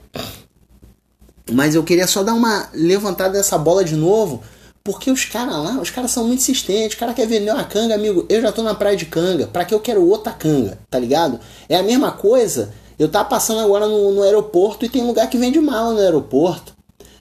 Mas 1.49 1.75
eu 1.75 1.83
queria 1.85 2.05
só 2.07 2.23
dar 2.23 2.33
uma 2.33 2.67
levantada 2.73 3.35
dessa 3.35 3.57
bola 3.57 3.85
de 3.85 3.95
novo, 3.95 4.43
porque 4.83 5.09
os 5.09 5.23
caras 5.23 5.55
lá, 5.55 5.79
os 5.79 5.89
caras 5.89 6.11
são 6.11 6.25
muito 6.25 6.39
insistentes. 6.39 6.97
O 6.97 6.99
cara 6.99 7.13
quer 7.13 7.25
vender 7.25 7.51
uma 7.53 7.63
canga, 7.63 7.95
amigo. 7.95 8.25
Eu 8.27 8.41
já 8.41 8.51
tô 8.51 8.61
na 8.61 8.75
praia 8.75 8.97
de 8.97 9.05
canga. 9.05 9.47
Pra 9.47 9.63
que 9.63 9.73
eu 9.73 9.79
quero 9.79 10.05
outra 10.05 10.33
canga, 10.33 10.77
tá 10.89 10.99
ligado? 10.99 11.39
É 11.69 11.77
a 11.77 11.83
mesma 11.83 12.11
coisa. 12.11 12.73
Eu 12.99 13.07
tava 13.07 13.29
passando 13.29 13.61
agora 13.61 13.87
no, 13.87 14.11
no 14.11 14.23
aeroporto 14.23 14.83
e 14.83 14.89
tem 14.89 15.07
lugar 15.07 15.29
que 15.29 15.37
vende 15.37 15.57
mala 15.61 15.93
no 15.93 16.01
aeroporto. 16.01 16.75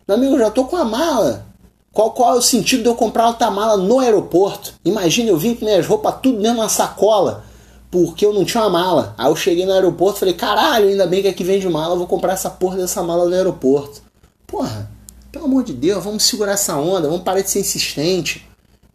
Meu 0.09 0.17
amigo, 0.17 0.35
eu 0.35 0.41
já 0.41 0.51
tô 0.51 0.65
com 0.65 0.77
a 0.77 0.85
mala. 0.85 1.54
Qual, 1.95 2.11
qual 2.11 2.35
é 2.35 2.39
o 2.39 2.43
sentido 2.43 2.83
de 2.83 2.89
eu 2.89 2.97
comprar 2.97 3.29
outra 3.29 3.53
mala 3.53 3.77
no 3.77 4.01
aeroporto? 4.01 4.75
Imagina, 4.85 5.31
eu 5.31 5.39
vim 5.39 5.55
com 5.55 5.65
minhas 5.65 5.87
roupas 5.87 6.17
tudo 6.21 6.39
dentro 6.39 6.55
de 6.55 6.61
uma 6.61 6.69
sacola, 6.69 7.45
porque 7.89 8.27
eu 8.27 8.35
não 8.35 8.45
tinha 8.45 8.65
uma 8.65 8.71
mala. 8.71 9.15
Aí 9.17 9.31
eu 9.31 9.37
cheguei 9.37 9.65
no 9.65 9.73
aeroporto 9.73 10.17
e 10.17 10.21
falei, 10.21 10.35
caralho, 10.35 10.89
ainda 10.89 11.07
bem 11.07 11.23
que 11.23 11.29
aqui 11.29 11.45
vende 11.45 11.69
mala, 11.69 11.95
vou 11.95 12.09
comprar 12.09 12.33
essa 12.33 12.51
porra 12.51 12.79
dessa 12.79 13.01
mala 13.01 13.27
no 13.27 13.35
aeroporto. 13.35 14.03
Porra, 14.45 14.91
pelo 15.31 15.45
amor 15.45 15.63
de 15.63 15.73
Deus, 15.73 16.03
vamos 16.03 16.25
segurar 16.25 16.55
essa 16.55 16.77
onda, 16.77 17.07
vamos 17.07 17.23
parar 17.23 17.43
de 17.43 17.51
ser 17.51 17.61
insistente. 17.61 18.45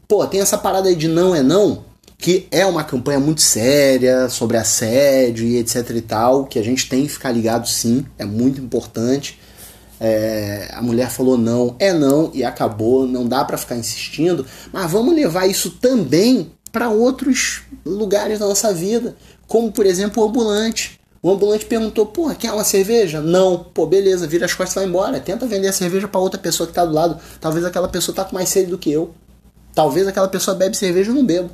Pô, 0.06 0.28
tem 0.28 0.42
essa 0.42 0.58
parada 0.58 0.90
aí 0.90 0.96
de 0.96 1.08
não 1.08 1.34
é 1.34 1.42
não, 1.42 1.86
que 2.18 2.48
é 2.52 2.66
uma 2.66 2.84
campanha 2.84 3.20
muito 3.20 3.42
séria 3.42 4.28
sobre 4.28 4.58
assédio 4.58 5.48
e 5.48 5.58
etc 5.58 5.90
e 5.92 6.02
tal, 6.02 6.44
que 6.44 6.60
a 6.60 6.64
gente 6.64 6.90
tem 6.90 7.04
que 7.04 7.14
ficar 7.14 7.32
ligado 7.32 7.66
sim, 7.66 8.06
é 8.18 8.26
muito 8.26 8.60
importante. 8.60 9.40
É, 10.00 10.70
a 10.74 10.82
mulher 10.82 11.10
falou 11.10 11.38
não, 11.38 11.76
é 11.78 11.92
não 11.92 12.32
e 12.34 12.44
acabou, 12.44 13.06
não 13.06 13.28
dá 13.28 13.44
para 13.44 13.58
ficar 13.58 13.76
insistindo, 13.76 14.46
mas 14.72 14.90
vamos 14.90 15.14
levar 15.14 15.46
isso 15.46 15.72
também 15.72 16.52
para 16.72 16.90
outros 16.90 17.64
lugares 17.86 18.40
da 18.40 18.48
nossa 18.48 18.74
vida, 18.74 19.16
como 19.48 19.72
por 19.72 19.86
exemplo 19.86 20.24
o 20.24 20.28
ambulante. 20.28 21.00
O 21.22 21.30
ambulante 21.30 21.66
perguntou: 21.66 22.06
pô, 22.06 22.30
quer 22.34 22.54
uma 22.54 22.64
cerveja? 22.64 23.20
Não. 23.20 23.62
Pô, 23.62 23.86
beleza, 23.86 24.26
vira 24.26 24.46
as 24.46 24.54
costas 24.54 24.76
e 24.76 24.80
vai 24.80 24.86
embora. 24.88 25.20
Tenta 25.20 25.46
vender 25.46 25.68
a 25.68 25.74
cerveja 25.74 26.08
para 26.08 26.22
outra 26.22 26.40
pessoa 26.40 26.66
que 26.66 26.74
tá 26.74 26.86
do 26.86 26.94
lado. 26.94 27.20
Talvez 27.42 27.66
aquela 27.66 27.90
pessoa 27.90 28.16
tá 28.16 28.24
com 28.24 28.34
mais 28.34 28.48
sede 28.48 28.70
do 28.72 28.78
que 28.78 28.90
eu. 28.90 29.14
Talvez 29.74 30.08
aquela 30.08 30.30
pessoa 30.30 30.56
bebe 30.56 30.78
cerveja 30.78 31.12
e 31.12 31.14
não 31.14 31.26
bebo. 31.26 31.50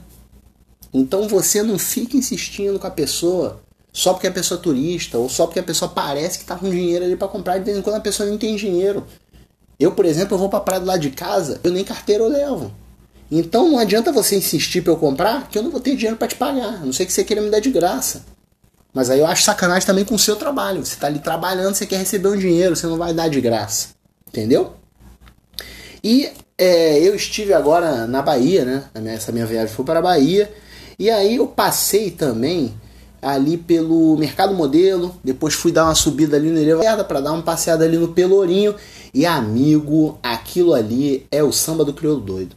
Então 0.93 1.27
você 1.27 1.63
não 1.63 1.79
fica 1.79 2.15
insistindo 2.15 2.79
com 2.79 2.87
a 2.87 2.91
pessoa 2.91 3.61
só 3.95 4.11
porque 4.11 4.27
a 4.27 4.31
pessoa 4.31 4.59
é 4.59 4.61
turista 4.61 5.17
ou 5.17 5.29
só 5.29 5.45
porque 5.45 5.59
a 5.61 5.63
pessoa 5.63 5.89
parece 5.89 6.37
que 6.37 6.43
está 6.43 6.57
com 6.57 6.69
dinheiro 6.69 7.05
ali 7.05 7.15
para 7.15 7.29
comprar, 7.29 7.57
de 7.59 7.63
vez 7.63 7.77
em 7.77 7.81
quando 7.81 7.95
a 7.95 8.01
pessoa 8.01 8.27
nem 8.27 8.37
tem 8.37 8.53
dinheiro. 8.53 9.07
Eu, 9.79 9.93
por 9.93 10.03
exemplo, 10.03 10.35
eu 10.35 10.37
vou 10.37 10.49
para 10.49 10.59
praia 10.59 10.81
do 10.81 10.85
lado 10.85 10.99
de 10.99 11.11
casa, 11.11 11.61
eu 11.63 11.71
nem 11.71 11.81
carteira 11.85 12.21
eu 12.21 12.27
levo. 12.27 12.73
Então 13.31 13.71
não 13.71 13.79
adianta 13.79 14.11
você 14.11 14.35
insistir 14.35 14.81
para 14.81 14.91
eu 14.91 14.97
comprar, 14.97 15.47
que 15.47 15.57
eu 15.57 15.63
não 15.63 15.71
vou 15.71 15.79
ter 15.79 15.95
dinheiro 15.95 16.17
para 16.17 16.27
te 16.27 16.35
pagar, 16.35 16.73
a 16.73 16.85
não 16.85 16.91
sei 16.91 17.05
que 17.05 17.13
você 17.13 17.23
queira 17.23 17.41
me 17.41 17.49
dar 17.49 17.61
de 17.61 17.71
graça. 17.71 18.25
Mas 18.93 19.09
aí 19.09 19.19
eu 19.19 19.25
acho 19.25 19.43
sacanagem 19.43 19.87
também 19.87 20.03
com 20.03 20.15
o 20.15 20.19
seu 20.19 20.35
trabalho. 20.35 20.85
Você 20.85 20.95
está 20.95 21.07
ali 21.07 21.19
trabalhando, 21.19 21.75
você 21.75 21.85
quer 21.85 21.97
receber 21.97 22.27
um 22.27 22.37
dinheiro, 22.37 22.75
você 22.75 22.87
não 22.87 22.97
vai 22.97 23.13
dar 23.13 23.29
de 23.29 23.39
graça. 23.39 23.89
Entendeu? 24.27 24.73
E 26.03 26.29
é, 26.57 26.99
eu 26.99 27.15
estive 27.15 27.53
agora 27.53 28.05
na 28.07 28.21
Bahia, 28.21 28.65
né? 28.65 29.13
Essa 29.13 29.31
minha 29.31 29.45
viagem 29.45 29.73
foi 29.73 29.85
para 29.85 29.99
a 29.99 30.01
Bahia. 30.01 30.51
E 30.99 31.09
aí 31.09 31.37
eu 31.37 31.47
passei 31.47 32.11
também 32.11 32.73
ali 33.25 33.57
pelo 33.57 34.15
Mercado 34.17 34.53
Modelo, 34.53 35.15
depois 35.23 35.55
fui 35.55 35.71
dar 35.71 35.85
uma 35.85 35.95
subida 35.95 36.37
ali 36.37 36.51
no 36.51 36.59
elevador 36.59 37.05
para 37.05 37.19
dar 37.19 37.31
uma 37.31 37.41
passeada 37.41 37.83
ali 37.83 37.97
no 37.97 38.09
Pelourinho 38.09 38.75
e 39.11 39.25
amigo, 39.25 40.19
aquilo 40.21 40.75
ali 40.75 41.25
é 41.31 41.41
o 41.41 41.51
samba 41.51 41.83
do 41.83 41.91
crioulo 41.91 42.21
doido. 42.21 42.55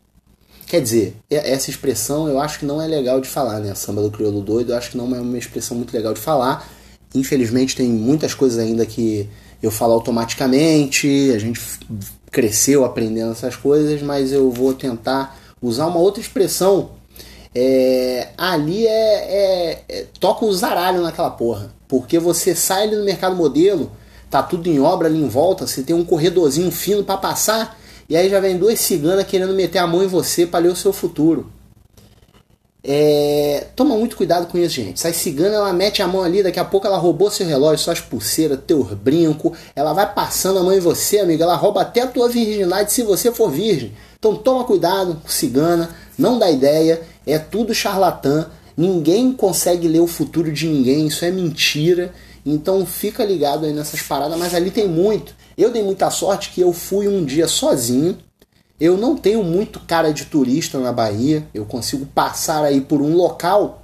Quer 0.66 0.82
dizer, 0.82 1.16
essa 1.30 1.70
expressão 1.70 2.28
eu 2.28 2.38
acho 2.38 2.58
que 2.58 2.66
não 2.66 2.82
é 2.82 2.86
legal 2.86 3.18
de 3.18 3.26
falar, 3.26 3.60
né? 3.60 3.74
Samba 3.74 4.02
do 4.02 4.10
crioulo 4.10 4.42
doido, 4.42 4.72
eu 4.72 4.76
acho 4.76 4.90
que 4.90 4.98
não 4.98 5.06
é 5.16 5.20
uma 5.22 5.38
expressão 5.38 5.74
muito 5.74 5.94
legal 5.94 6.12
de 6.12 6.20
falar. 6.20 6.68
Infelizmente 7.14 7.74
tem 7.74 7.88
muitas 7.88 8.34
coisas 8.34 8.58
ainda 8.58 8.84
que 8.84 9.26
eu 9.62 9.70
falo 9.70 9.94
automaticamente, 9.94 11.32
a 11.34 11.38
gente 11.38 11.58
cresceu 12.30 12.84
aprendendo 12.84 13.32
essas 13.32 13.56
coisas, 13.56 14.02
mas 14.02 14.32
eu 14.32 14.50
vou 14.50 14.74
tentar 14.74 15.34
usar 15.62 15.86
uma 15.86 15.98
outra 15.98 16.20
expressão 16.20 16.90
é, 17.54 18.28
ali 18.36 18.86
é, 18.86 18.90
é, 18.90 19.82
é, 19.88 20.06
toca 20.20 20.44
o 20.44 20.52
zaralho 20.52 21.00
naquela 21.00 21.30
porra. 21.30 21.72
Porque 21.86 22.18
você 22.18 22.54
sai 22.54 22.84
ali 22.84 22.96
no 22.96 23.04
mercado 23.04 23.34
modelo, 23.34 23.90
tá 24.30 24.42
tudo 24.42 24.68
em 24.68 24.80
obra 24.80 25.08
ali 25.08 25.18
em 25.18 25.28
volta, 25.28 25.66
você 25.66 25.82
tem 25.82 25.96
um 25.96 26.04
corredorzinho 26.04 26.70
fino 26.70 27.02
para 27.02 27.16
passar, 27.16 27.78
e 28.08 28.16
aí 28.16 28.28
já 28.28 28.40
vem 28.40 28.58
duas 28.58 28.78
ciganas 28.80 29.26
querendo 29.26 29.54
meter 29.54 29.78
a 29.78 29.86
mão 29.86 30.02
em 30.02 30.06
você 30.06 30.46
para 30.46 30.60
ler 30.60 30.68
o 30.68 30.76
seu 30.76 30.92
futuro. 30.92 31.50
É, 32.90 33.66
toma 33.74 33.96
muito 33.96 34.16
cuidado 34.16 34.46
com 34.46 34.56
isso, 34.56 34.76
gente. 34.76 34.94
Essa 34.94 35.12
cigana 35.12 35.56
ela 35.56 35.72
mete 35.72 36.00
a 36.00 36.06
mão 36.06 36.22
ali, 36.22 36.42
daqui 36.42 36.60
a 36.60 36.64
pouco 36.64 36.86
ela 36.86 36.96
roubou 36.96 37.30
seu 37.30 37.46
relógio, 37.46 37.84
suas 37.84 38.00
pulseiras, 38.00 38.60
teu 38.66 38.84
brinco, 38.84 39.52
ela 39.74 39.92
vai 39.92 40.12
passando 40.14 40.58
a 40.58 40.62
mão 40.62 40.72
em 40.72 40.80
você, 40.80 41.18
amigo. 41.18 41.42
Ela 41.42 41.56
rouba 41.56 41.82
até 41.82 42.02
a 42.02 42.06
tua 42.06 42.28
virgindade 42.28 42.92
se 42.92 43.02
você 43.02 43.32
for 43.32 43.50
virgem. 43.50 43.92
Então 44.18 44.36
toma 44.36 44.64
cuidado, 44.64 45.20
cigana, 45.26 45.90
não 46.16 46.38
dá 46.38 46.50
ideia 46.50 47.02
é 47.32 47.38
tudo 47.38 47.74
charlatã, 47.74 48.46
ninguém 48.76 49.32
consegue 49.32 49.86
ler 49.86 50.00
o 50.00 50.06
futuro 50.06 50.52
de 50.52 50.66
ninguém, 50.66 51.06
isso 51.06 51.24
é 51.24 51.30
mentira. 51.30 52.12
Então 52.44 52.86
fica 52.86 53.24
ligado 53.24 53.66
aí 53.66 53.72
nessas 53.72 54.00
paradas, 54.00 54.38
mas 54.38 54.54
ali 54.54 54.70
tem 54.70 54.88
muito. 54.88 55.34
Eu 55.56 55.70
dei 55.70 55.82
muita 55.82 56.10
sorte 56.10 56.50
que 56.50 56.60
eu 56.60 56.72
fui 56.72 57.06
um 57.06 57.24
dia 57.24 57.46
sozinho. 57.46 58.16
Eu 58.80 58.96
não 58.96 59.16
tenho 59.16 59.42
muito 59.42 59.80
cara 59.80 60.12
de 60.12 60.24
turista 60.24 60.78
na 60.78 60.92
Bahia, 60.92 61.46
eu 61.52 61.64
consigo 61.64 62.06
passar 62.06 62.64
aí 62.64 62.80
por 62.80 63.02
um 63.02 63.14
local, 63.16 63.82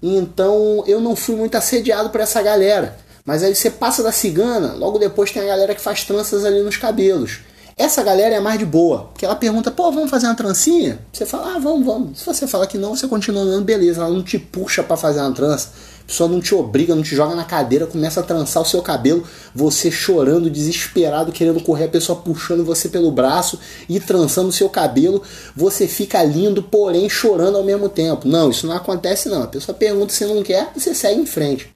então 0.00 0.84
eu 0.86 1.00
não 1.00 1.16
fui 1.16 1.34
muito 1.34 1.56
assediado 1.56 2.10
por 2.10 2.20
essa 2.20 2.40
galera. 2.40 2.96
Mas 3.24 3.42
aí 3.42 3.54
você 3.54 3.68
passa 3.68 4.02
da 4.02 4.12
cigana, 4.12 4.74
logo 4.74 4.98
depois 4.98 5.32
tem 5.32 5.42
a 5.42 5.46
galera 5.46 5.74
que 5.74 5.80
faz 5.80 6.04
tranças 6.04 6.44
ali 6.44 6.62
nos 6.62 6.76
cabelos. 6.76 7.40
Essa 7.78 8.02
galera 8.02 8.34
é 8.34 8.40
mais 8.40 8.58
de 8.58 8.66
boa, 8.66 9.04
porque 9.04 9.24
ela 9.24 9.36
pergunta, 9.36 9.70
pô, 9.70 9.92
vamos 9.92 10.10
fazer 10.10 10.26
uma 10.26 10.34
trancinha? 10.34 10.98
Você 11.12 11.24
fala, 11.24 11.54
ah, 11.54 11.58
vamos, 11.60 11.86
vamos. 11.86 12.18
Se 12.18 12.26
você 12.26 12.44
fala 12.44 12.66
que 12.66 12.76
não, 12.76 12.96
você 12.96 13.06
continua 13.06 13.42
andando, 13.42 13.64
beleza. 13.64 14.00
Ela 14.00 14.10
não 14.10 14.20
te 14.20 14.36
puxa 14.36 14.82
para 14.82 14.96
fazer 14.96 15.20
uma 15.20 15.30
trança. 15.30 15.70
A 16.02 16.06
pessoa 16.08 16.28
não 16.28 16.40
te 16.40 16.56
obriga, 16.56 16.96
não 16.96 17.04
te 17.04 17.14
joga 17.14 17.36
na 17.36 17.44
cadeira, 17.44 17.86
começa 17.86 18.18
a 18.18 18.22
trançar 18.24 18.64
o 18.64 18.66
seu 18.66 18.82
cabelo, 18.82 19.22
você 19.54 19.92
chorando, 19.92 20.50
desesperado, 20.50 21.30
querendo 21.30 21.60
correr, 21.60 21.84
a 21.84 21.88
pessoa 21.88 22.18
puxando 22.18 22.64
você 22.64 22.88
pelo 22.88 23.12
braço 23.12 23.60
e 23.88 24.00
trançando 24.00 24.48
o 24.48 24.52
seu 24.52 24.68
cabelo. 24.68 25.22
Você 25.54 25.86
fica 25.86 26.20
lindo, 26.24 26.64
porém 26.64 27.08
chorando 27.08 27.58
ao 27.58 27.64
mesmo 27.64 27.88
tempo. 27.88 28.26
Não, 28.26 28.50
isso 28.50 28.66
não 28.66 28.74
acontece 28.74 29.28
não. 29.28 29.44
A 29.44 29.46
pessoa 29.46 29.78
pergunta 29.78 30.12
se 30.12 30.26
não 30.26 30.42
quer, 30.42 30.72
você 30.74 30.92
segue 30.92 31.20
em 31.20 31.26
frente. 31.26 31.72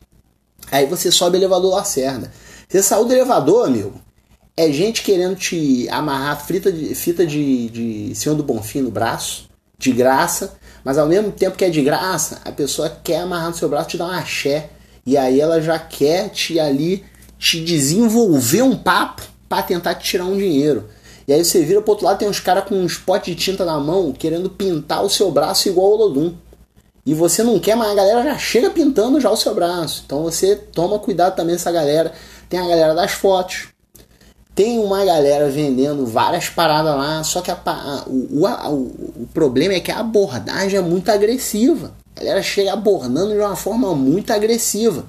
Aí 0.69 0.85
você 0.85 1.13
sobe 1.13 1.37
o 1.37 1.39
elevador 1.39 1.77
Lacerda. 1.77 2.33
Você 2.69 2.83
saiu 2.83 3.05
do 3.05 3.13
elevador, 3.13 3.69
amigo 3.69 4.01
é 4.57 4.71
gente 4.71 5.03
querendo 5.03 5.37
te 5.37 5.89
amarrar 5.89 6.45
fita 6.45 6.71
de, 6.71 6.95
fita 6.95 7.27
de, 7.27 7.69
de 7.69 8.15
Senhor 8.15 8.35
do 8.35 8.43
Bonfim 8.43 8.83
no 8.83 8.91
braço, 8.91 9.49
de 9.79 9.93
graça, 9.93 10.55
mas 10.85 10.99
ao 10.99 11.07
mesmo 11.07 11.33
tempo 11.33 11.57
que 11.57 11.65
é 11.65 11.71
de 11.71 11.83
graça, 11.83 12.41
a 12.45 12.53
pessoa 12.53 12.91
quer 13.03 13.21
amarrar 13.21 13.51
no 13.51 13.57
seu 13.57 13.69
braço 13.69 13.91
te 13.91 13.99
dar 13.99 14.07
um 14.07 14.11
axé. 14.11 14.71
E 15.05 15.17
aí 15.17 15.41
ela 15.41 15.61
já 15.61 15.79
quer 15.79 16.29
te 16.29 16.61
ali 16.61 17.05
te 17.39 17.61
desenvolver 17.61 18.63
um 18.63 18.77
papo 18.77 19.23
para 19.49 19.63
tentar 19.63 19.95
te 19.97 20.05
tirar 20.05 20.25
um 20.25 20.37
dinheiro. 20.37 20.89
E 21.27 21.33
aí 21.33 21.45
você 21.45 21.65
vira 21.65 21.81
pro 21.81 21.93
outro 21.93 22.07
lado, 22.07 22.19
tem 22.19 22.29
uns 22.29 22.41
caras 22.41 22.65
com 22.65 22.75
uns 22.77 22.97
potes 22.97 23.35
de 23.35 23.41
tinta 23.41 23.65
na 23.65 23.79
mão 23.79 24.13
querendo 24.13 24.51
pintar 24.51 25.05
o 25.05 25.11
seu 25.11 25.31
braço 25.31 25.69
igual 25.69 25.93
o 25.93 25.97
Lodum. 25.97 26.35
E 27.05 27.15
você 27.15 27.43
não 27.43 27.59
quer, 27.59 27.75
mas 27.75 27.91
a 27.91 27.95
galera 27.95 28.23
já 28.23 28.39
chega 28.39 28.71
pintando 28.71 29.21
já 29.21 29.31
o 29.31 29.37
seu 29.37 29.55
braço. 29.55 30.03
Então 30.07 30.23
você 30.23 30.55
toma 30.55 30.99
cuidado 31.01 31.35
também 31.35 31.57
essa 31.57 31.73
galera. 31.73 32.13
Tem 32.49 32.61
a 32.61 32.69
galera 32.69 32.95
das 32.95 33.13
fotos, 33.13 33.72
tem 34.55 34.79
uma 34.79 35.05
galera 35.05 35.49
vendendo 35.49 36.05
várias 36.07 36.49
paradas 36.49 36.95
lá, 36.95 37.25
só 37.25 37.41
que 37.41 37.51
a, 37.51 38.05
o, 38.07 38.47
o, 38.47 39.23
o, 39.23 39.29
problema 39.33 39.75
é 39.75 39.81
que 39.81 39.91
a 39.91 40.01
abordagem 40.01 40.79
é 40.79 40.83
muito 40.83 41.11
agressiva. 41.11 41.95
A 42.15 42.21
galera 42.21 42.43
chega 42.43 42.73
abordando 42.73 43.33
de 43.33 43.39
uma 43.39 43.57
forma 43.57 43.95
muito 43.95 44.31
agressiva. 44.33 45.07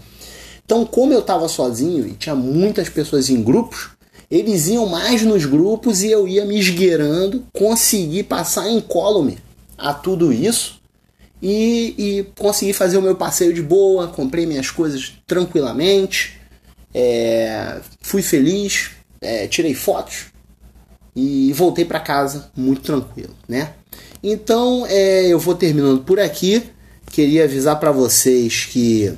Então, 0.65 0.85
como 0.85 1.11
eu 1.11 1.19
estava 1.19 1.49
sozinho 1.49 2.07
e 2.07 2.13
tinha 2.13 2.35
muitas 2.35 2.87
pessoas 2.87 3.29
em 3.29 3.43
grupos, 3.43 3.89
eles 4.31 4.67
iam 4.67 4.85
mais 4.85 5.21
nos 5.21 5.45
grupos 5.45 6.01
e 6.01 6.09
eu 6.09 6.27
ia 6.27 6.45
me 6.45 6.57
esgueirando, 6.57 7.45
consegui 7.51 8.23
passar 8.23 8.69
incólume 8.69 9.37
a 9.77 9.93
tudo 9.93 10.31
isso 10.31 10.81
e, 11.41 11.93
e 11.97 12.23
consegui 12.39 12.71
fazer 12.71 12.97
o 12.97 13.01
meu 13.01 13.15
passeio 13.15 13.53
de 13.53 13.61
boa, 13.61 14.07
comprei 14.07 14.45
minhas 14.45 14.71
coisas 14.71 15.13
tranquilamente, 15.27 16.39
é, 16.93 17.81
fui 18.01 18.21
feliz, 18.21 18.91
é, 19.23 19.47
tirei 19.47 19.73
fotos 19.73 20.25
e 21.15 21.51
voltei 21.53 21.85
para 21.85 21.99
casa 21.99 22.51
muito 22.55 22.81
tranquilo, 22.81 23.35
né? 23.47 23.73
Então 24.21 24.85
é, 24.87 25.27
eu 25.27 25.39
vou 25.39 25.55
terminando 25.55 26.03
por 26.03 26.19
aqui. 26.19 26.63
Queria 27.11 27.43
avisar 27.43 27.79
para 27.79 27.91
vocês 27.91 28.65
que 28.65 29.13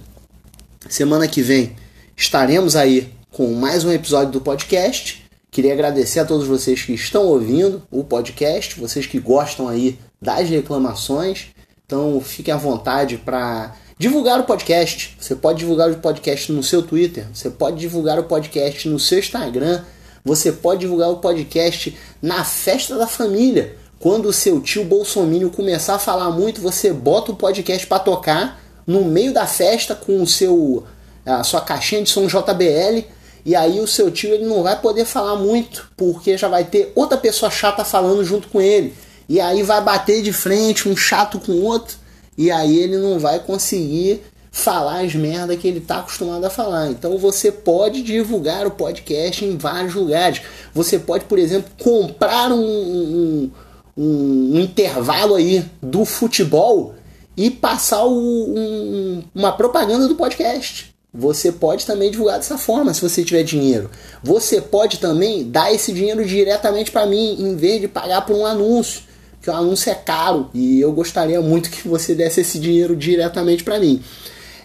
semana 0.89 1.27
que 1.27 1.41
vem 1.41 1.75
estaremos 2.15 2.75
aí 2.75 3.13
com 3.31 3.53
mais 3.53 3.83
um 3.83 3.91
episódio 3.91 4.31
do 4.31 4.41
podcast. 4.41 5.25
Queria 5.51 5.73
agradecer 5.73 6.19
a 6.19 6.25
todos 6.25 6.47
vocês 6.47 6.81
que 6.81 6.93
estão 6.93 7.25
ouvindo 7.25 7.83
o 7.89 8.03
podcast, 8.03 8.79
vocês 8.79 9.05
que 9.05 9.19
gostam 9.19 9.69
aí 9.69 9.97
das 10.21 10.49
reclamações. 10.49 11.47
Então 11.85 12.19
fiquem 12.19 12.53
à 12.53 12.57
vontade 12.57 13.17
para 13.17 13.73
divulgar 13.97 14.39
o 14.39 14.43
podcast. 14.43 15.15
Você 15.19 15.35
pode 15.35 15.59
divulgar 15.59 15.89
o 15.89 15.95
podcast 15.95 16.51
no 16.51 16.63
seu 16.63 16.81
Twitter, 16.81 17.25
você 17.33 17.49
pode 17.49 17.77
divulgar 17.77 18.19
o 18.19 18.23
podcast 18.23 18.89
no 18.89 18.99
seu 18.99 19.19
Instagram, 19.19 19.83
Você 20.25 20.51
pode 20.51 20.81
divulgar 20.81 21.11
o 21.11 21.17
podcast 21.17 21.95
na 22.21 22.43
festa 22.43 22.97
da 22.97 23.05
família. 23.05 23.77
Quando 23.99 24.27
o 24.27 24.33
seu 24.33 24.59
tio 24.59 24.83
Bolsonaro 24.83 25.51
começar 25.51 25.95
a 25.95 25.99
falar 25.99 26.31
muito, 26.31 26.59
você 26.59 26.91
bota 26.91 27.31
o 27.31 27.35
podcast 27.35 27.85
para 27.85 27.99
tocar 27.99 28.59
no 28.85 29.05
meio 29.05 29.31
da 29.31 29.45
festa 29.45 29.95
com 29.95 30.21
o 30.21 30.27
seu 30.27 30.83
a 31.25 31.43
sua 31.43 31.61
caixinha 31.61 32.03
de 32.03 32.09
som 32.09 32.27
JBL 32.27 33.03
e 33.45 33.55
aí 33.55 33.79
o 33.79 33.87
seu 33.87 34.09
tio 34.09 34.33
ele 34.33 34.45
não 34.45 34.63
vai 34.63 34.79
poder 34.81 35.05
falar 35.05 35.35
muito, 35.35 35.87
porque 35.95 36.35
já 36.35 36.47
vai 36.47 36.63
ter 36.63 36.91
outra 36.95 37.15
pessoa 37.15 37.51
chata 37.51 37.85
falando 37.85 38.23
junto 38.23 38.47
com 38.47 38.59
ele. 38.59 38.95
E 39.29 39.39
aí 39.39 39.61
vai 39.61 39.83
bater 39.83 40.23
de 40.23 40.33
frente 40.33 40.89
um 40.89 40.97
chato 40.97 41.39
com 41.39 41.51
o 41.51 41.63
outro, 41.63 41.95
e 42.35 42.49
aí 42.49 42.77
ele 42.77 42.97
não 42.97 43.19
vai 43.19 43.39
conseguir 43.39 44.23
falar 44.55 45.01
as 45.01 45.13
merdas 45.13 45.59
que 45.59 45.67
ele 45.67 45.79
está 45.79 45.99
acostumado 45.99 46.45
a 46.45 46.49
falar. 46.49 46.89
Então 46.89 47.17
você 47.17 47.51
pode 47.51 48.01
divulgar 48.01 48.65
o 48.65 48.71
podcast 48.71 49.43
em 49.43 49.57
vários 49.57 49.93
lugares. 49.93 50.41
Você 50.73 50.97
pode, 50.97 51.25
por 51.25 51.37
exemplo, 51.37 51.69
comprar 51.77 52.53
um, 52.53 52.63
um, 52.63 53.51
um, 53.97 54.53
um 54.55 54.59
intervalo 54.61 55.35
aí 55.35 55.65
do 55.81 56.05
futebol 56.05 56.95
e 57.35 57.51
passar 57.51 58.05
o, 58.05 59.21
uma 59.35 59.51
propaganda 59.51 60.07
do 60.07 60.15
podcast. 60.15 60.95
Você 61.13 61.51
pode 61.51 61.85
também 61.85 62.09
divulgar 62.09 62.37
dessa 62.37 62.57
forma, 62.57 62.93
se 62.93 63.01
você 63.01 63.25
tiver 63.25 63.43
dinheiro. 63.43 63.91
Você 64.23 64.61
pode 64.61 64.99
também 64.99 65.43
dar 65.43 65.73
esse 65.73 65.91
dinheiro 65.91 66.25
diretamente 66.25 66.91
para 66.91 67.05
mim, 67.05 67.35
em 67.39 67.57
vez 67.57 67.81
de 67.81 67.89
pagar 67.89 68.25
por 68.25 68.37
um 68.37 68.45
anúncio, 68.45 69.01
que 69.41 69.49
o 69.49 69.53
anúncio 69.53 69.91
é 69.91 69.95
caro 69.95 70.49
e 70.53 70.79
eu 70.79 70.93
gostaria 70.93 71.41
muito 71.41 71.69
que 71.69 71.87
você 71.87 72.15
desse 72.15 72.39
esse 72.39 72.57
dinheiro 72.57 72.95
diretamente 72.95 73.61
para 73.61 73.79
mim. 73.79 74.01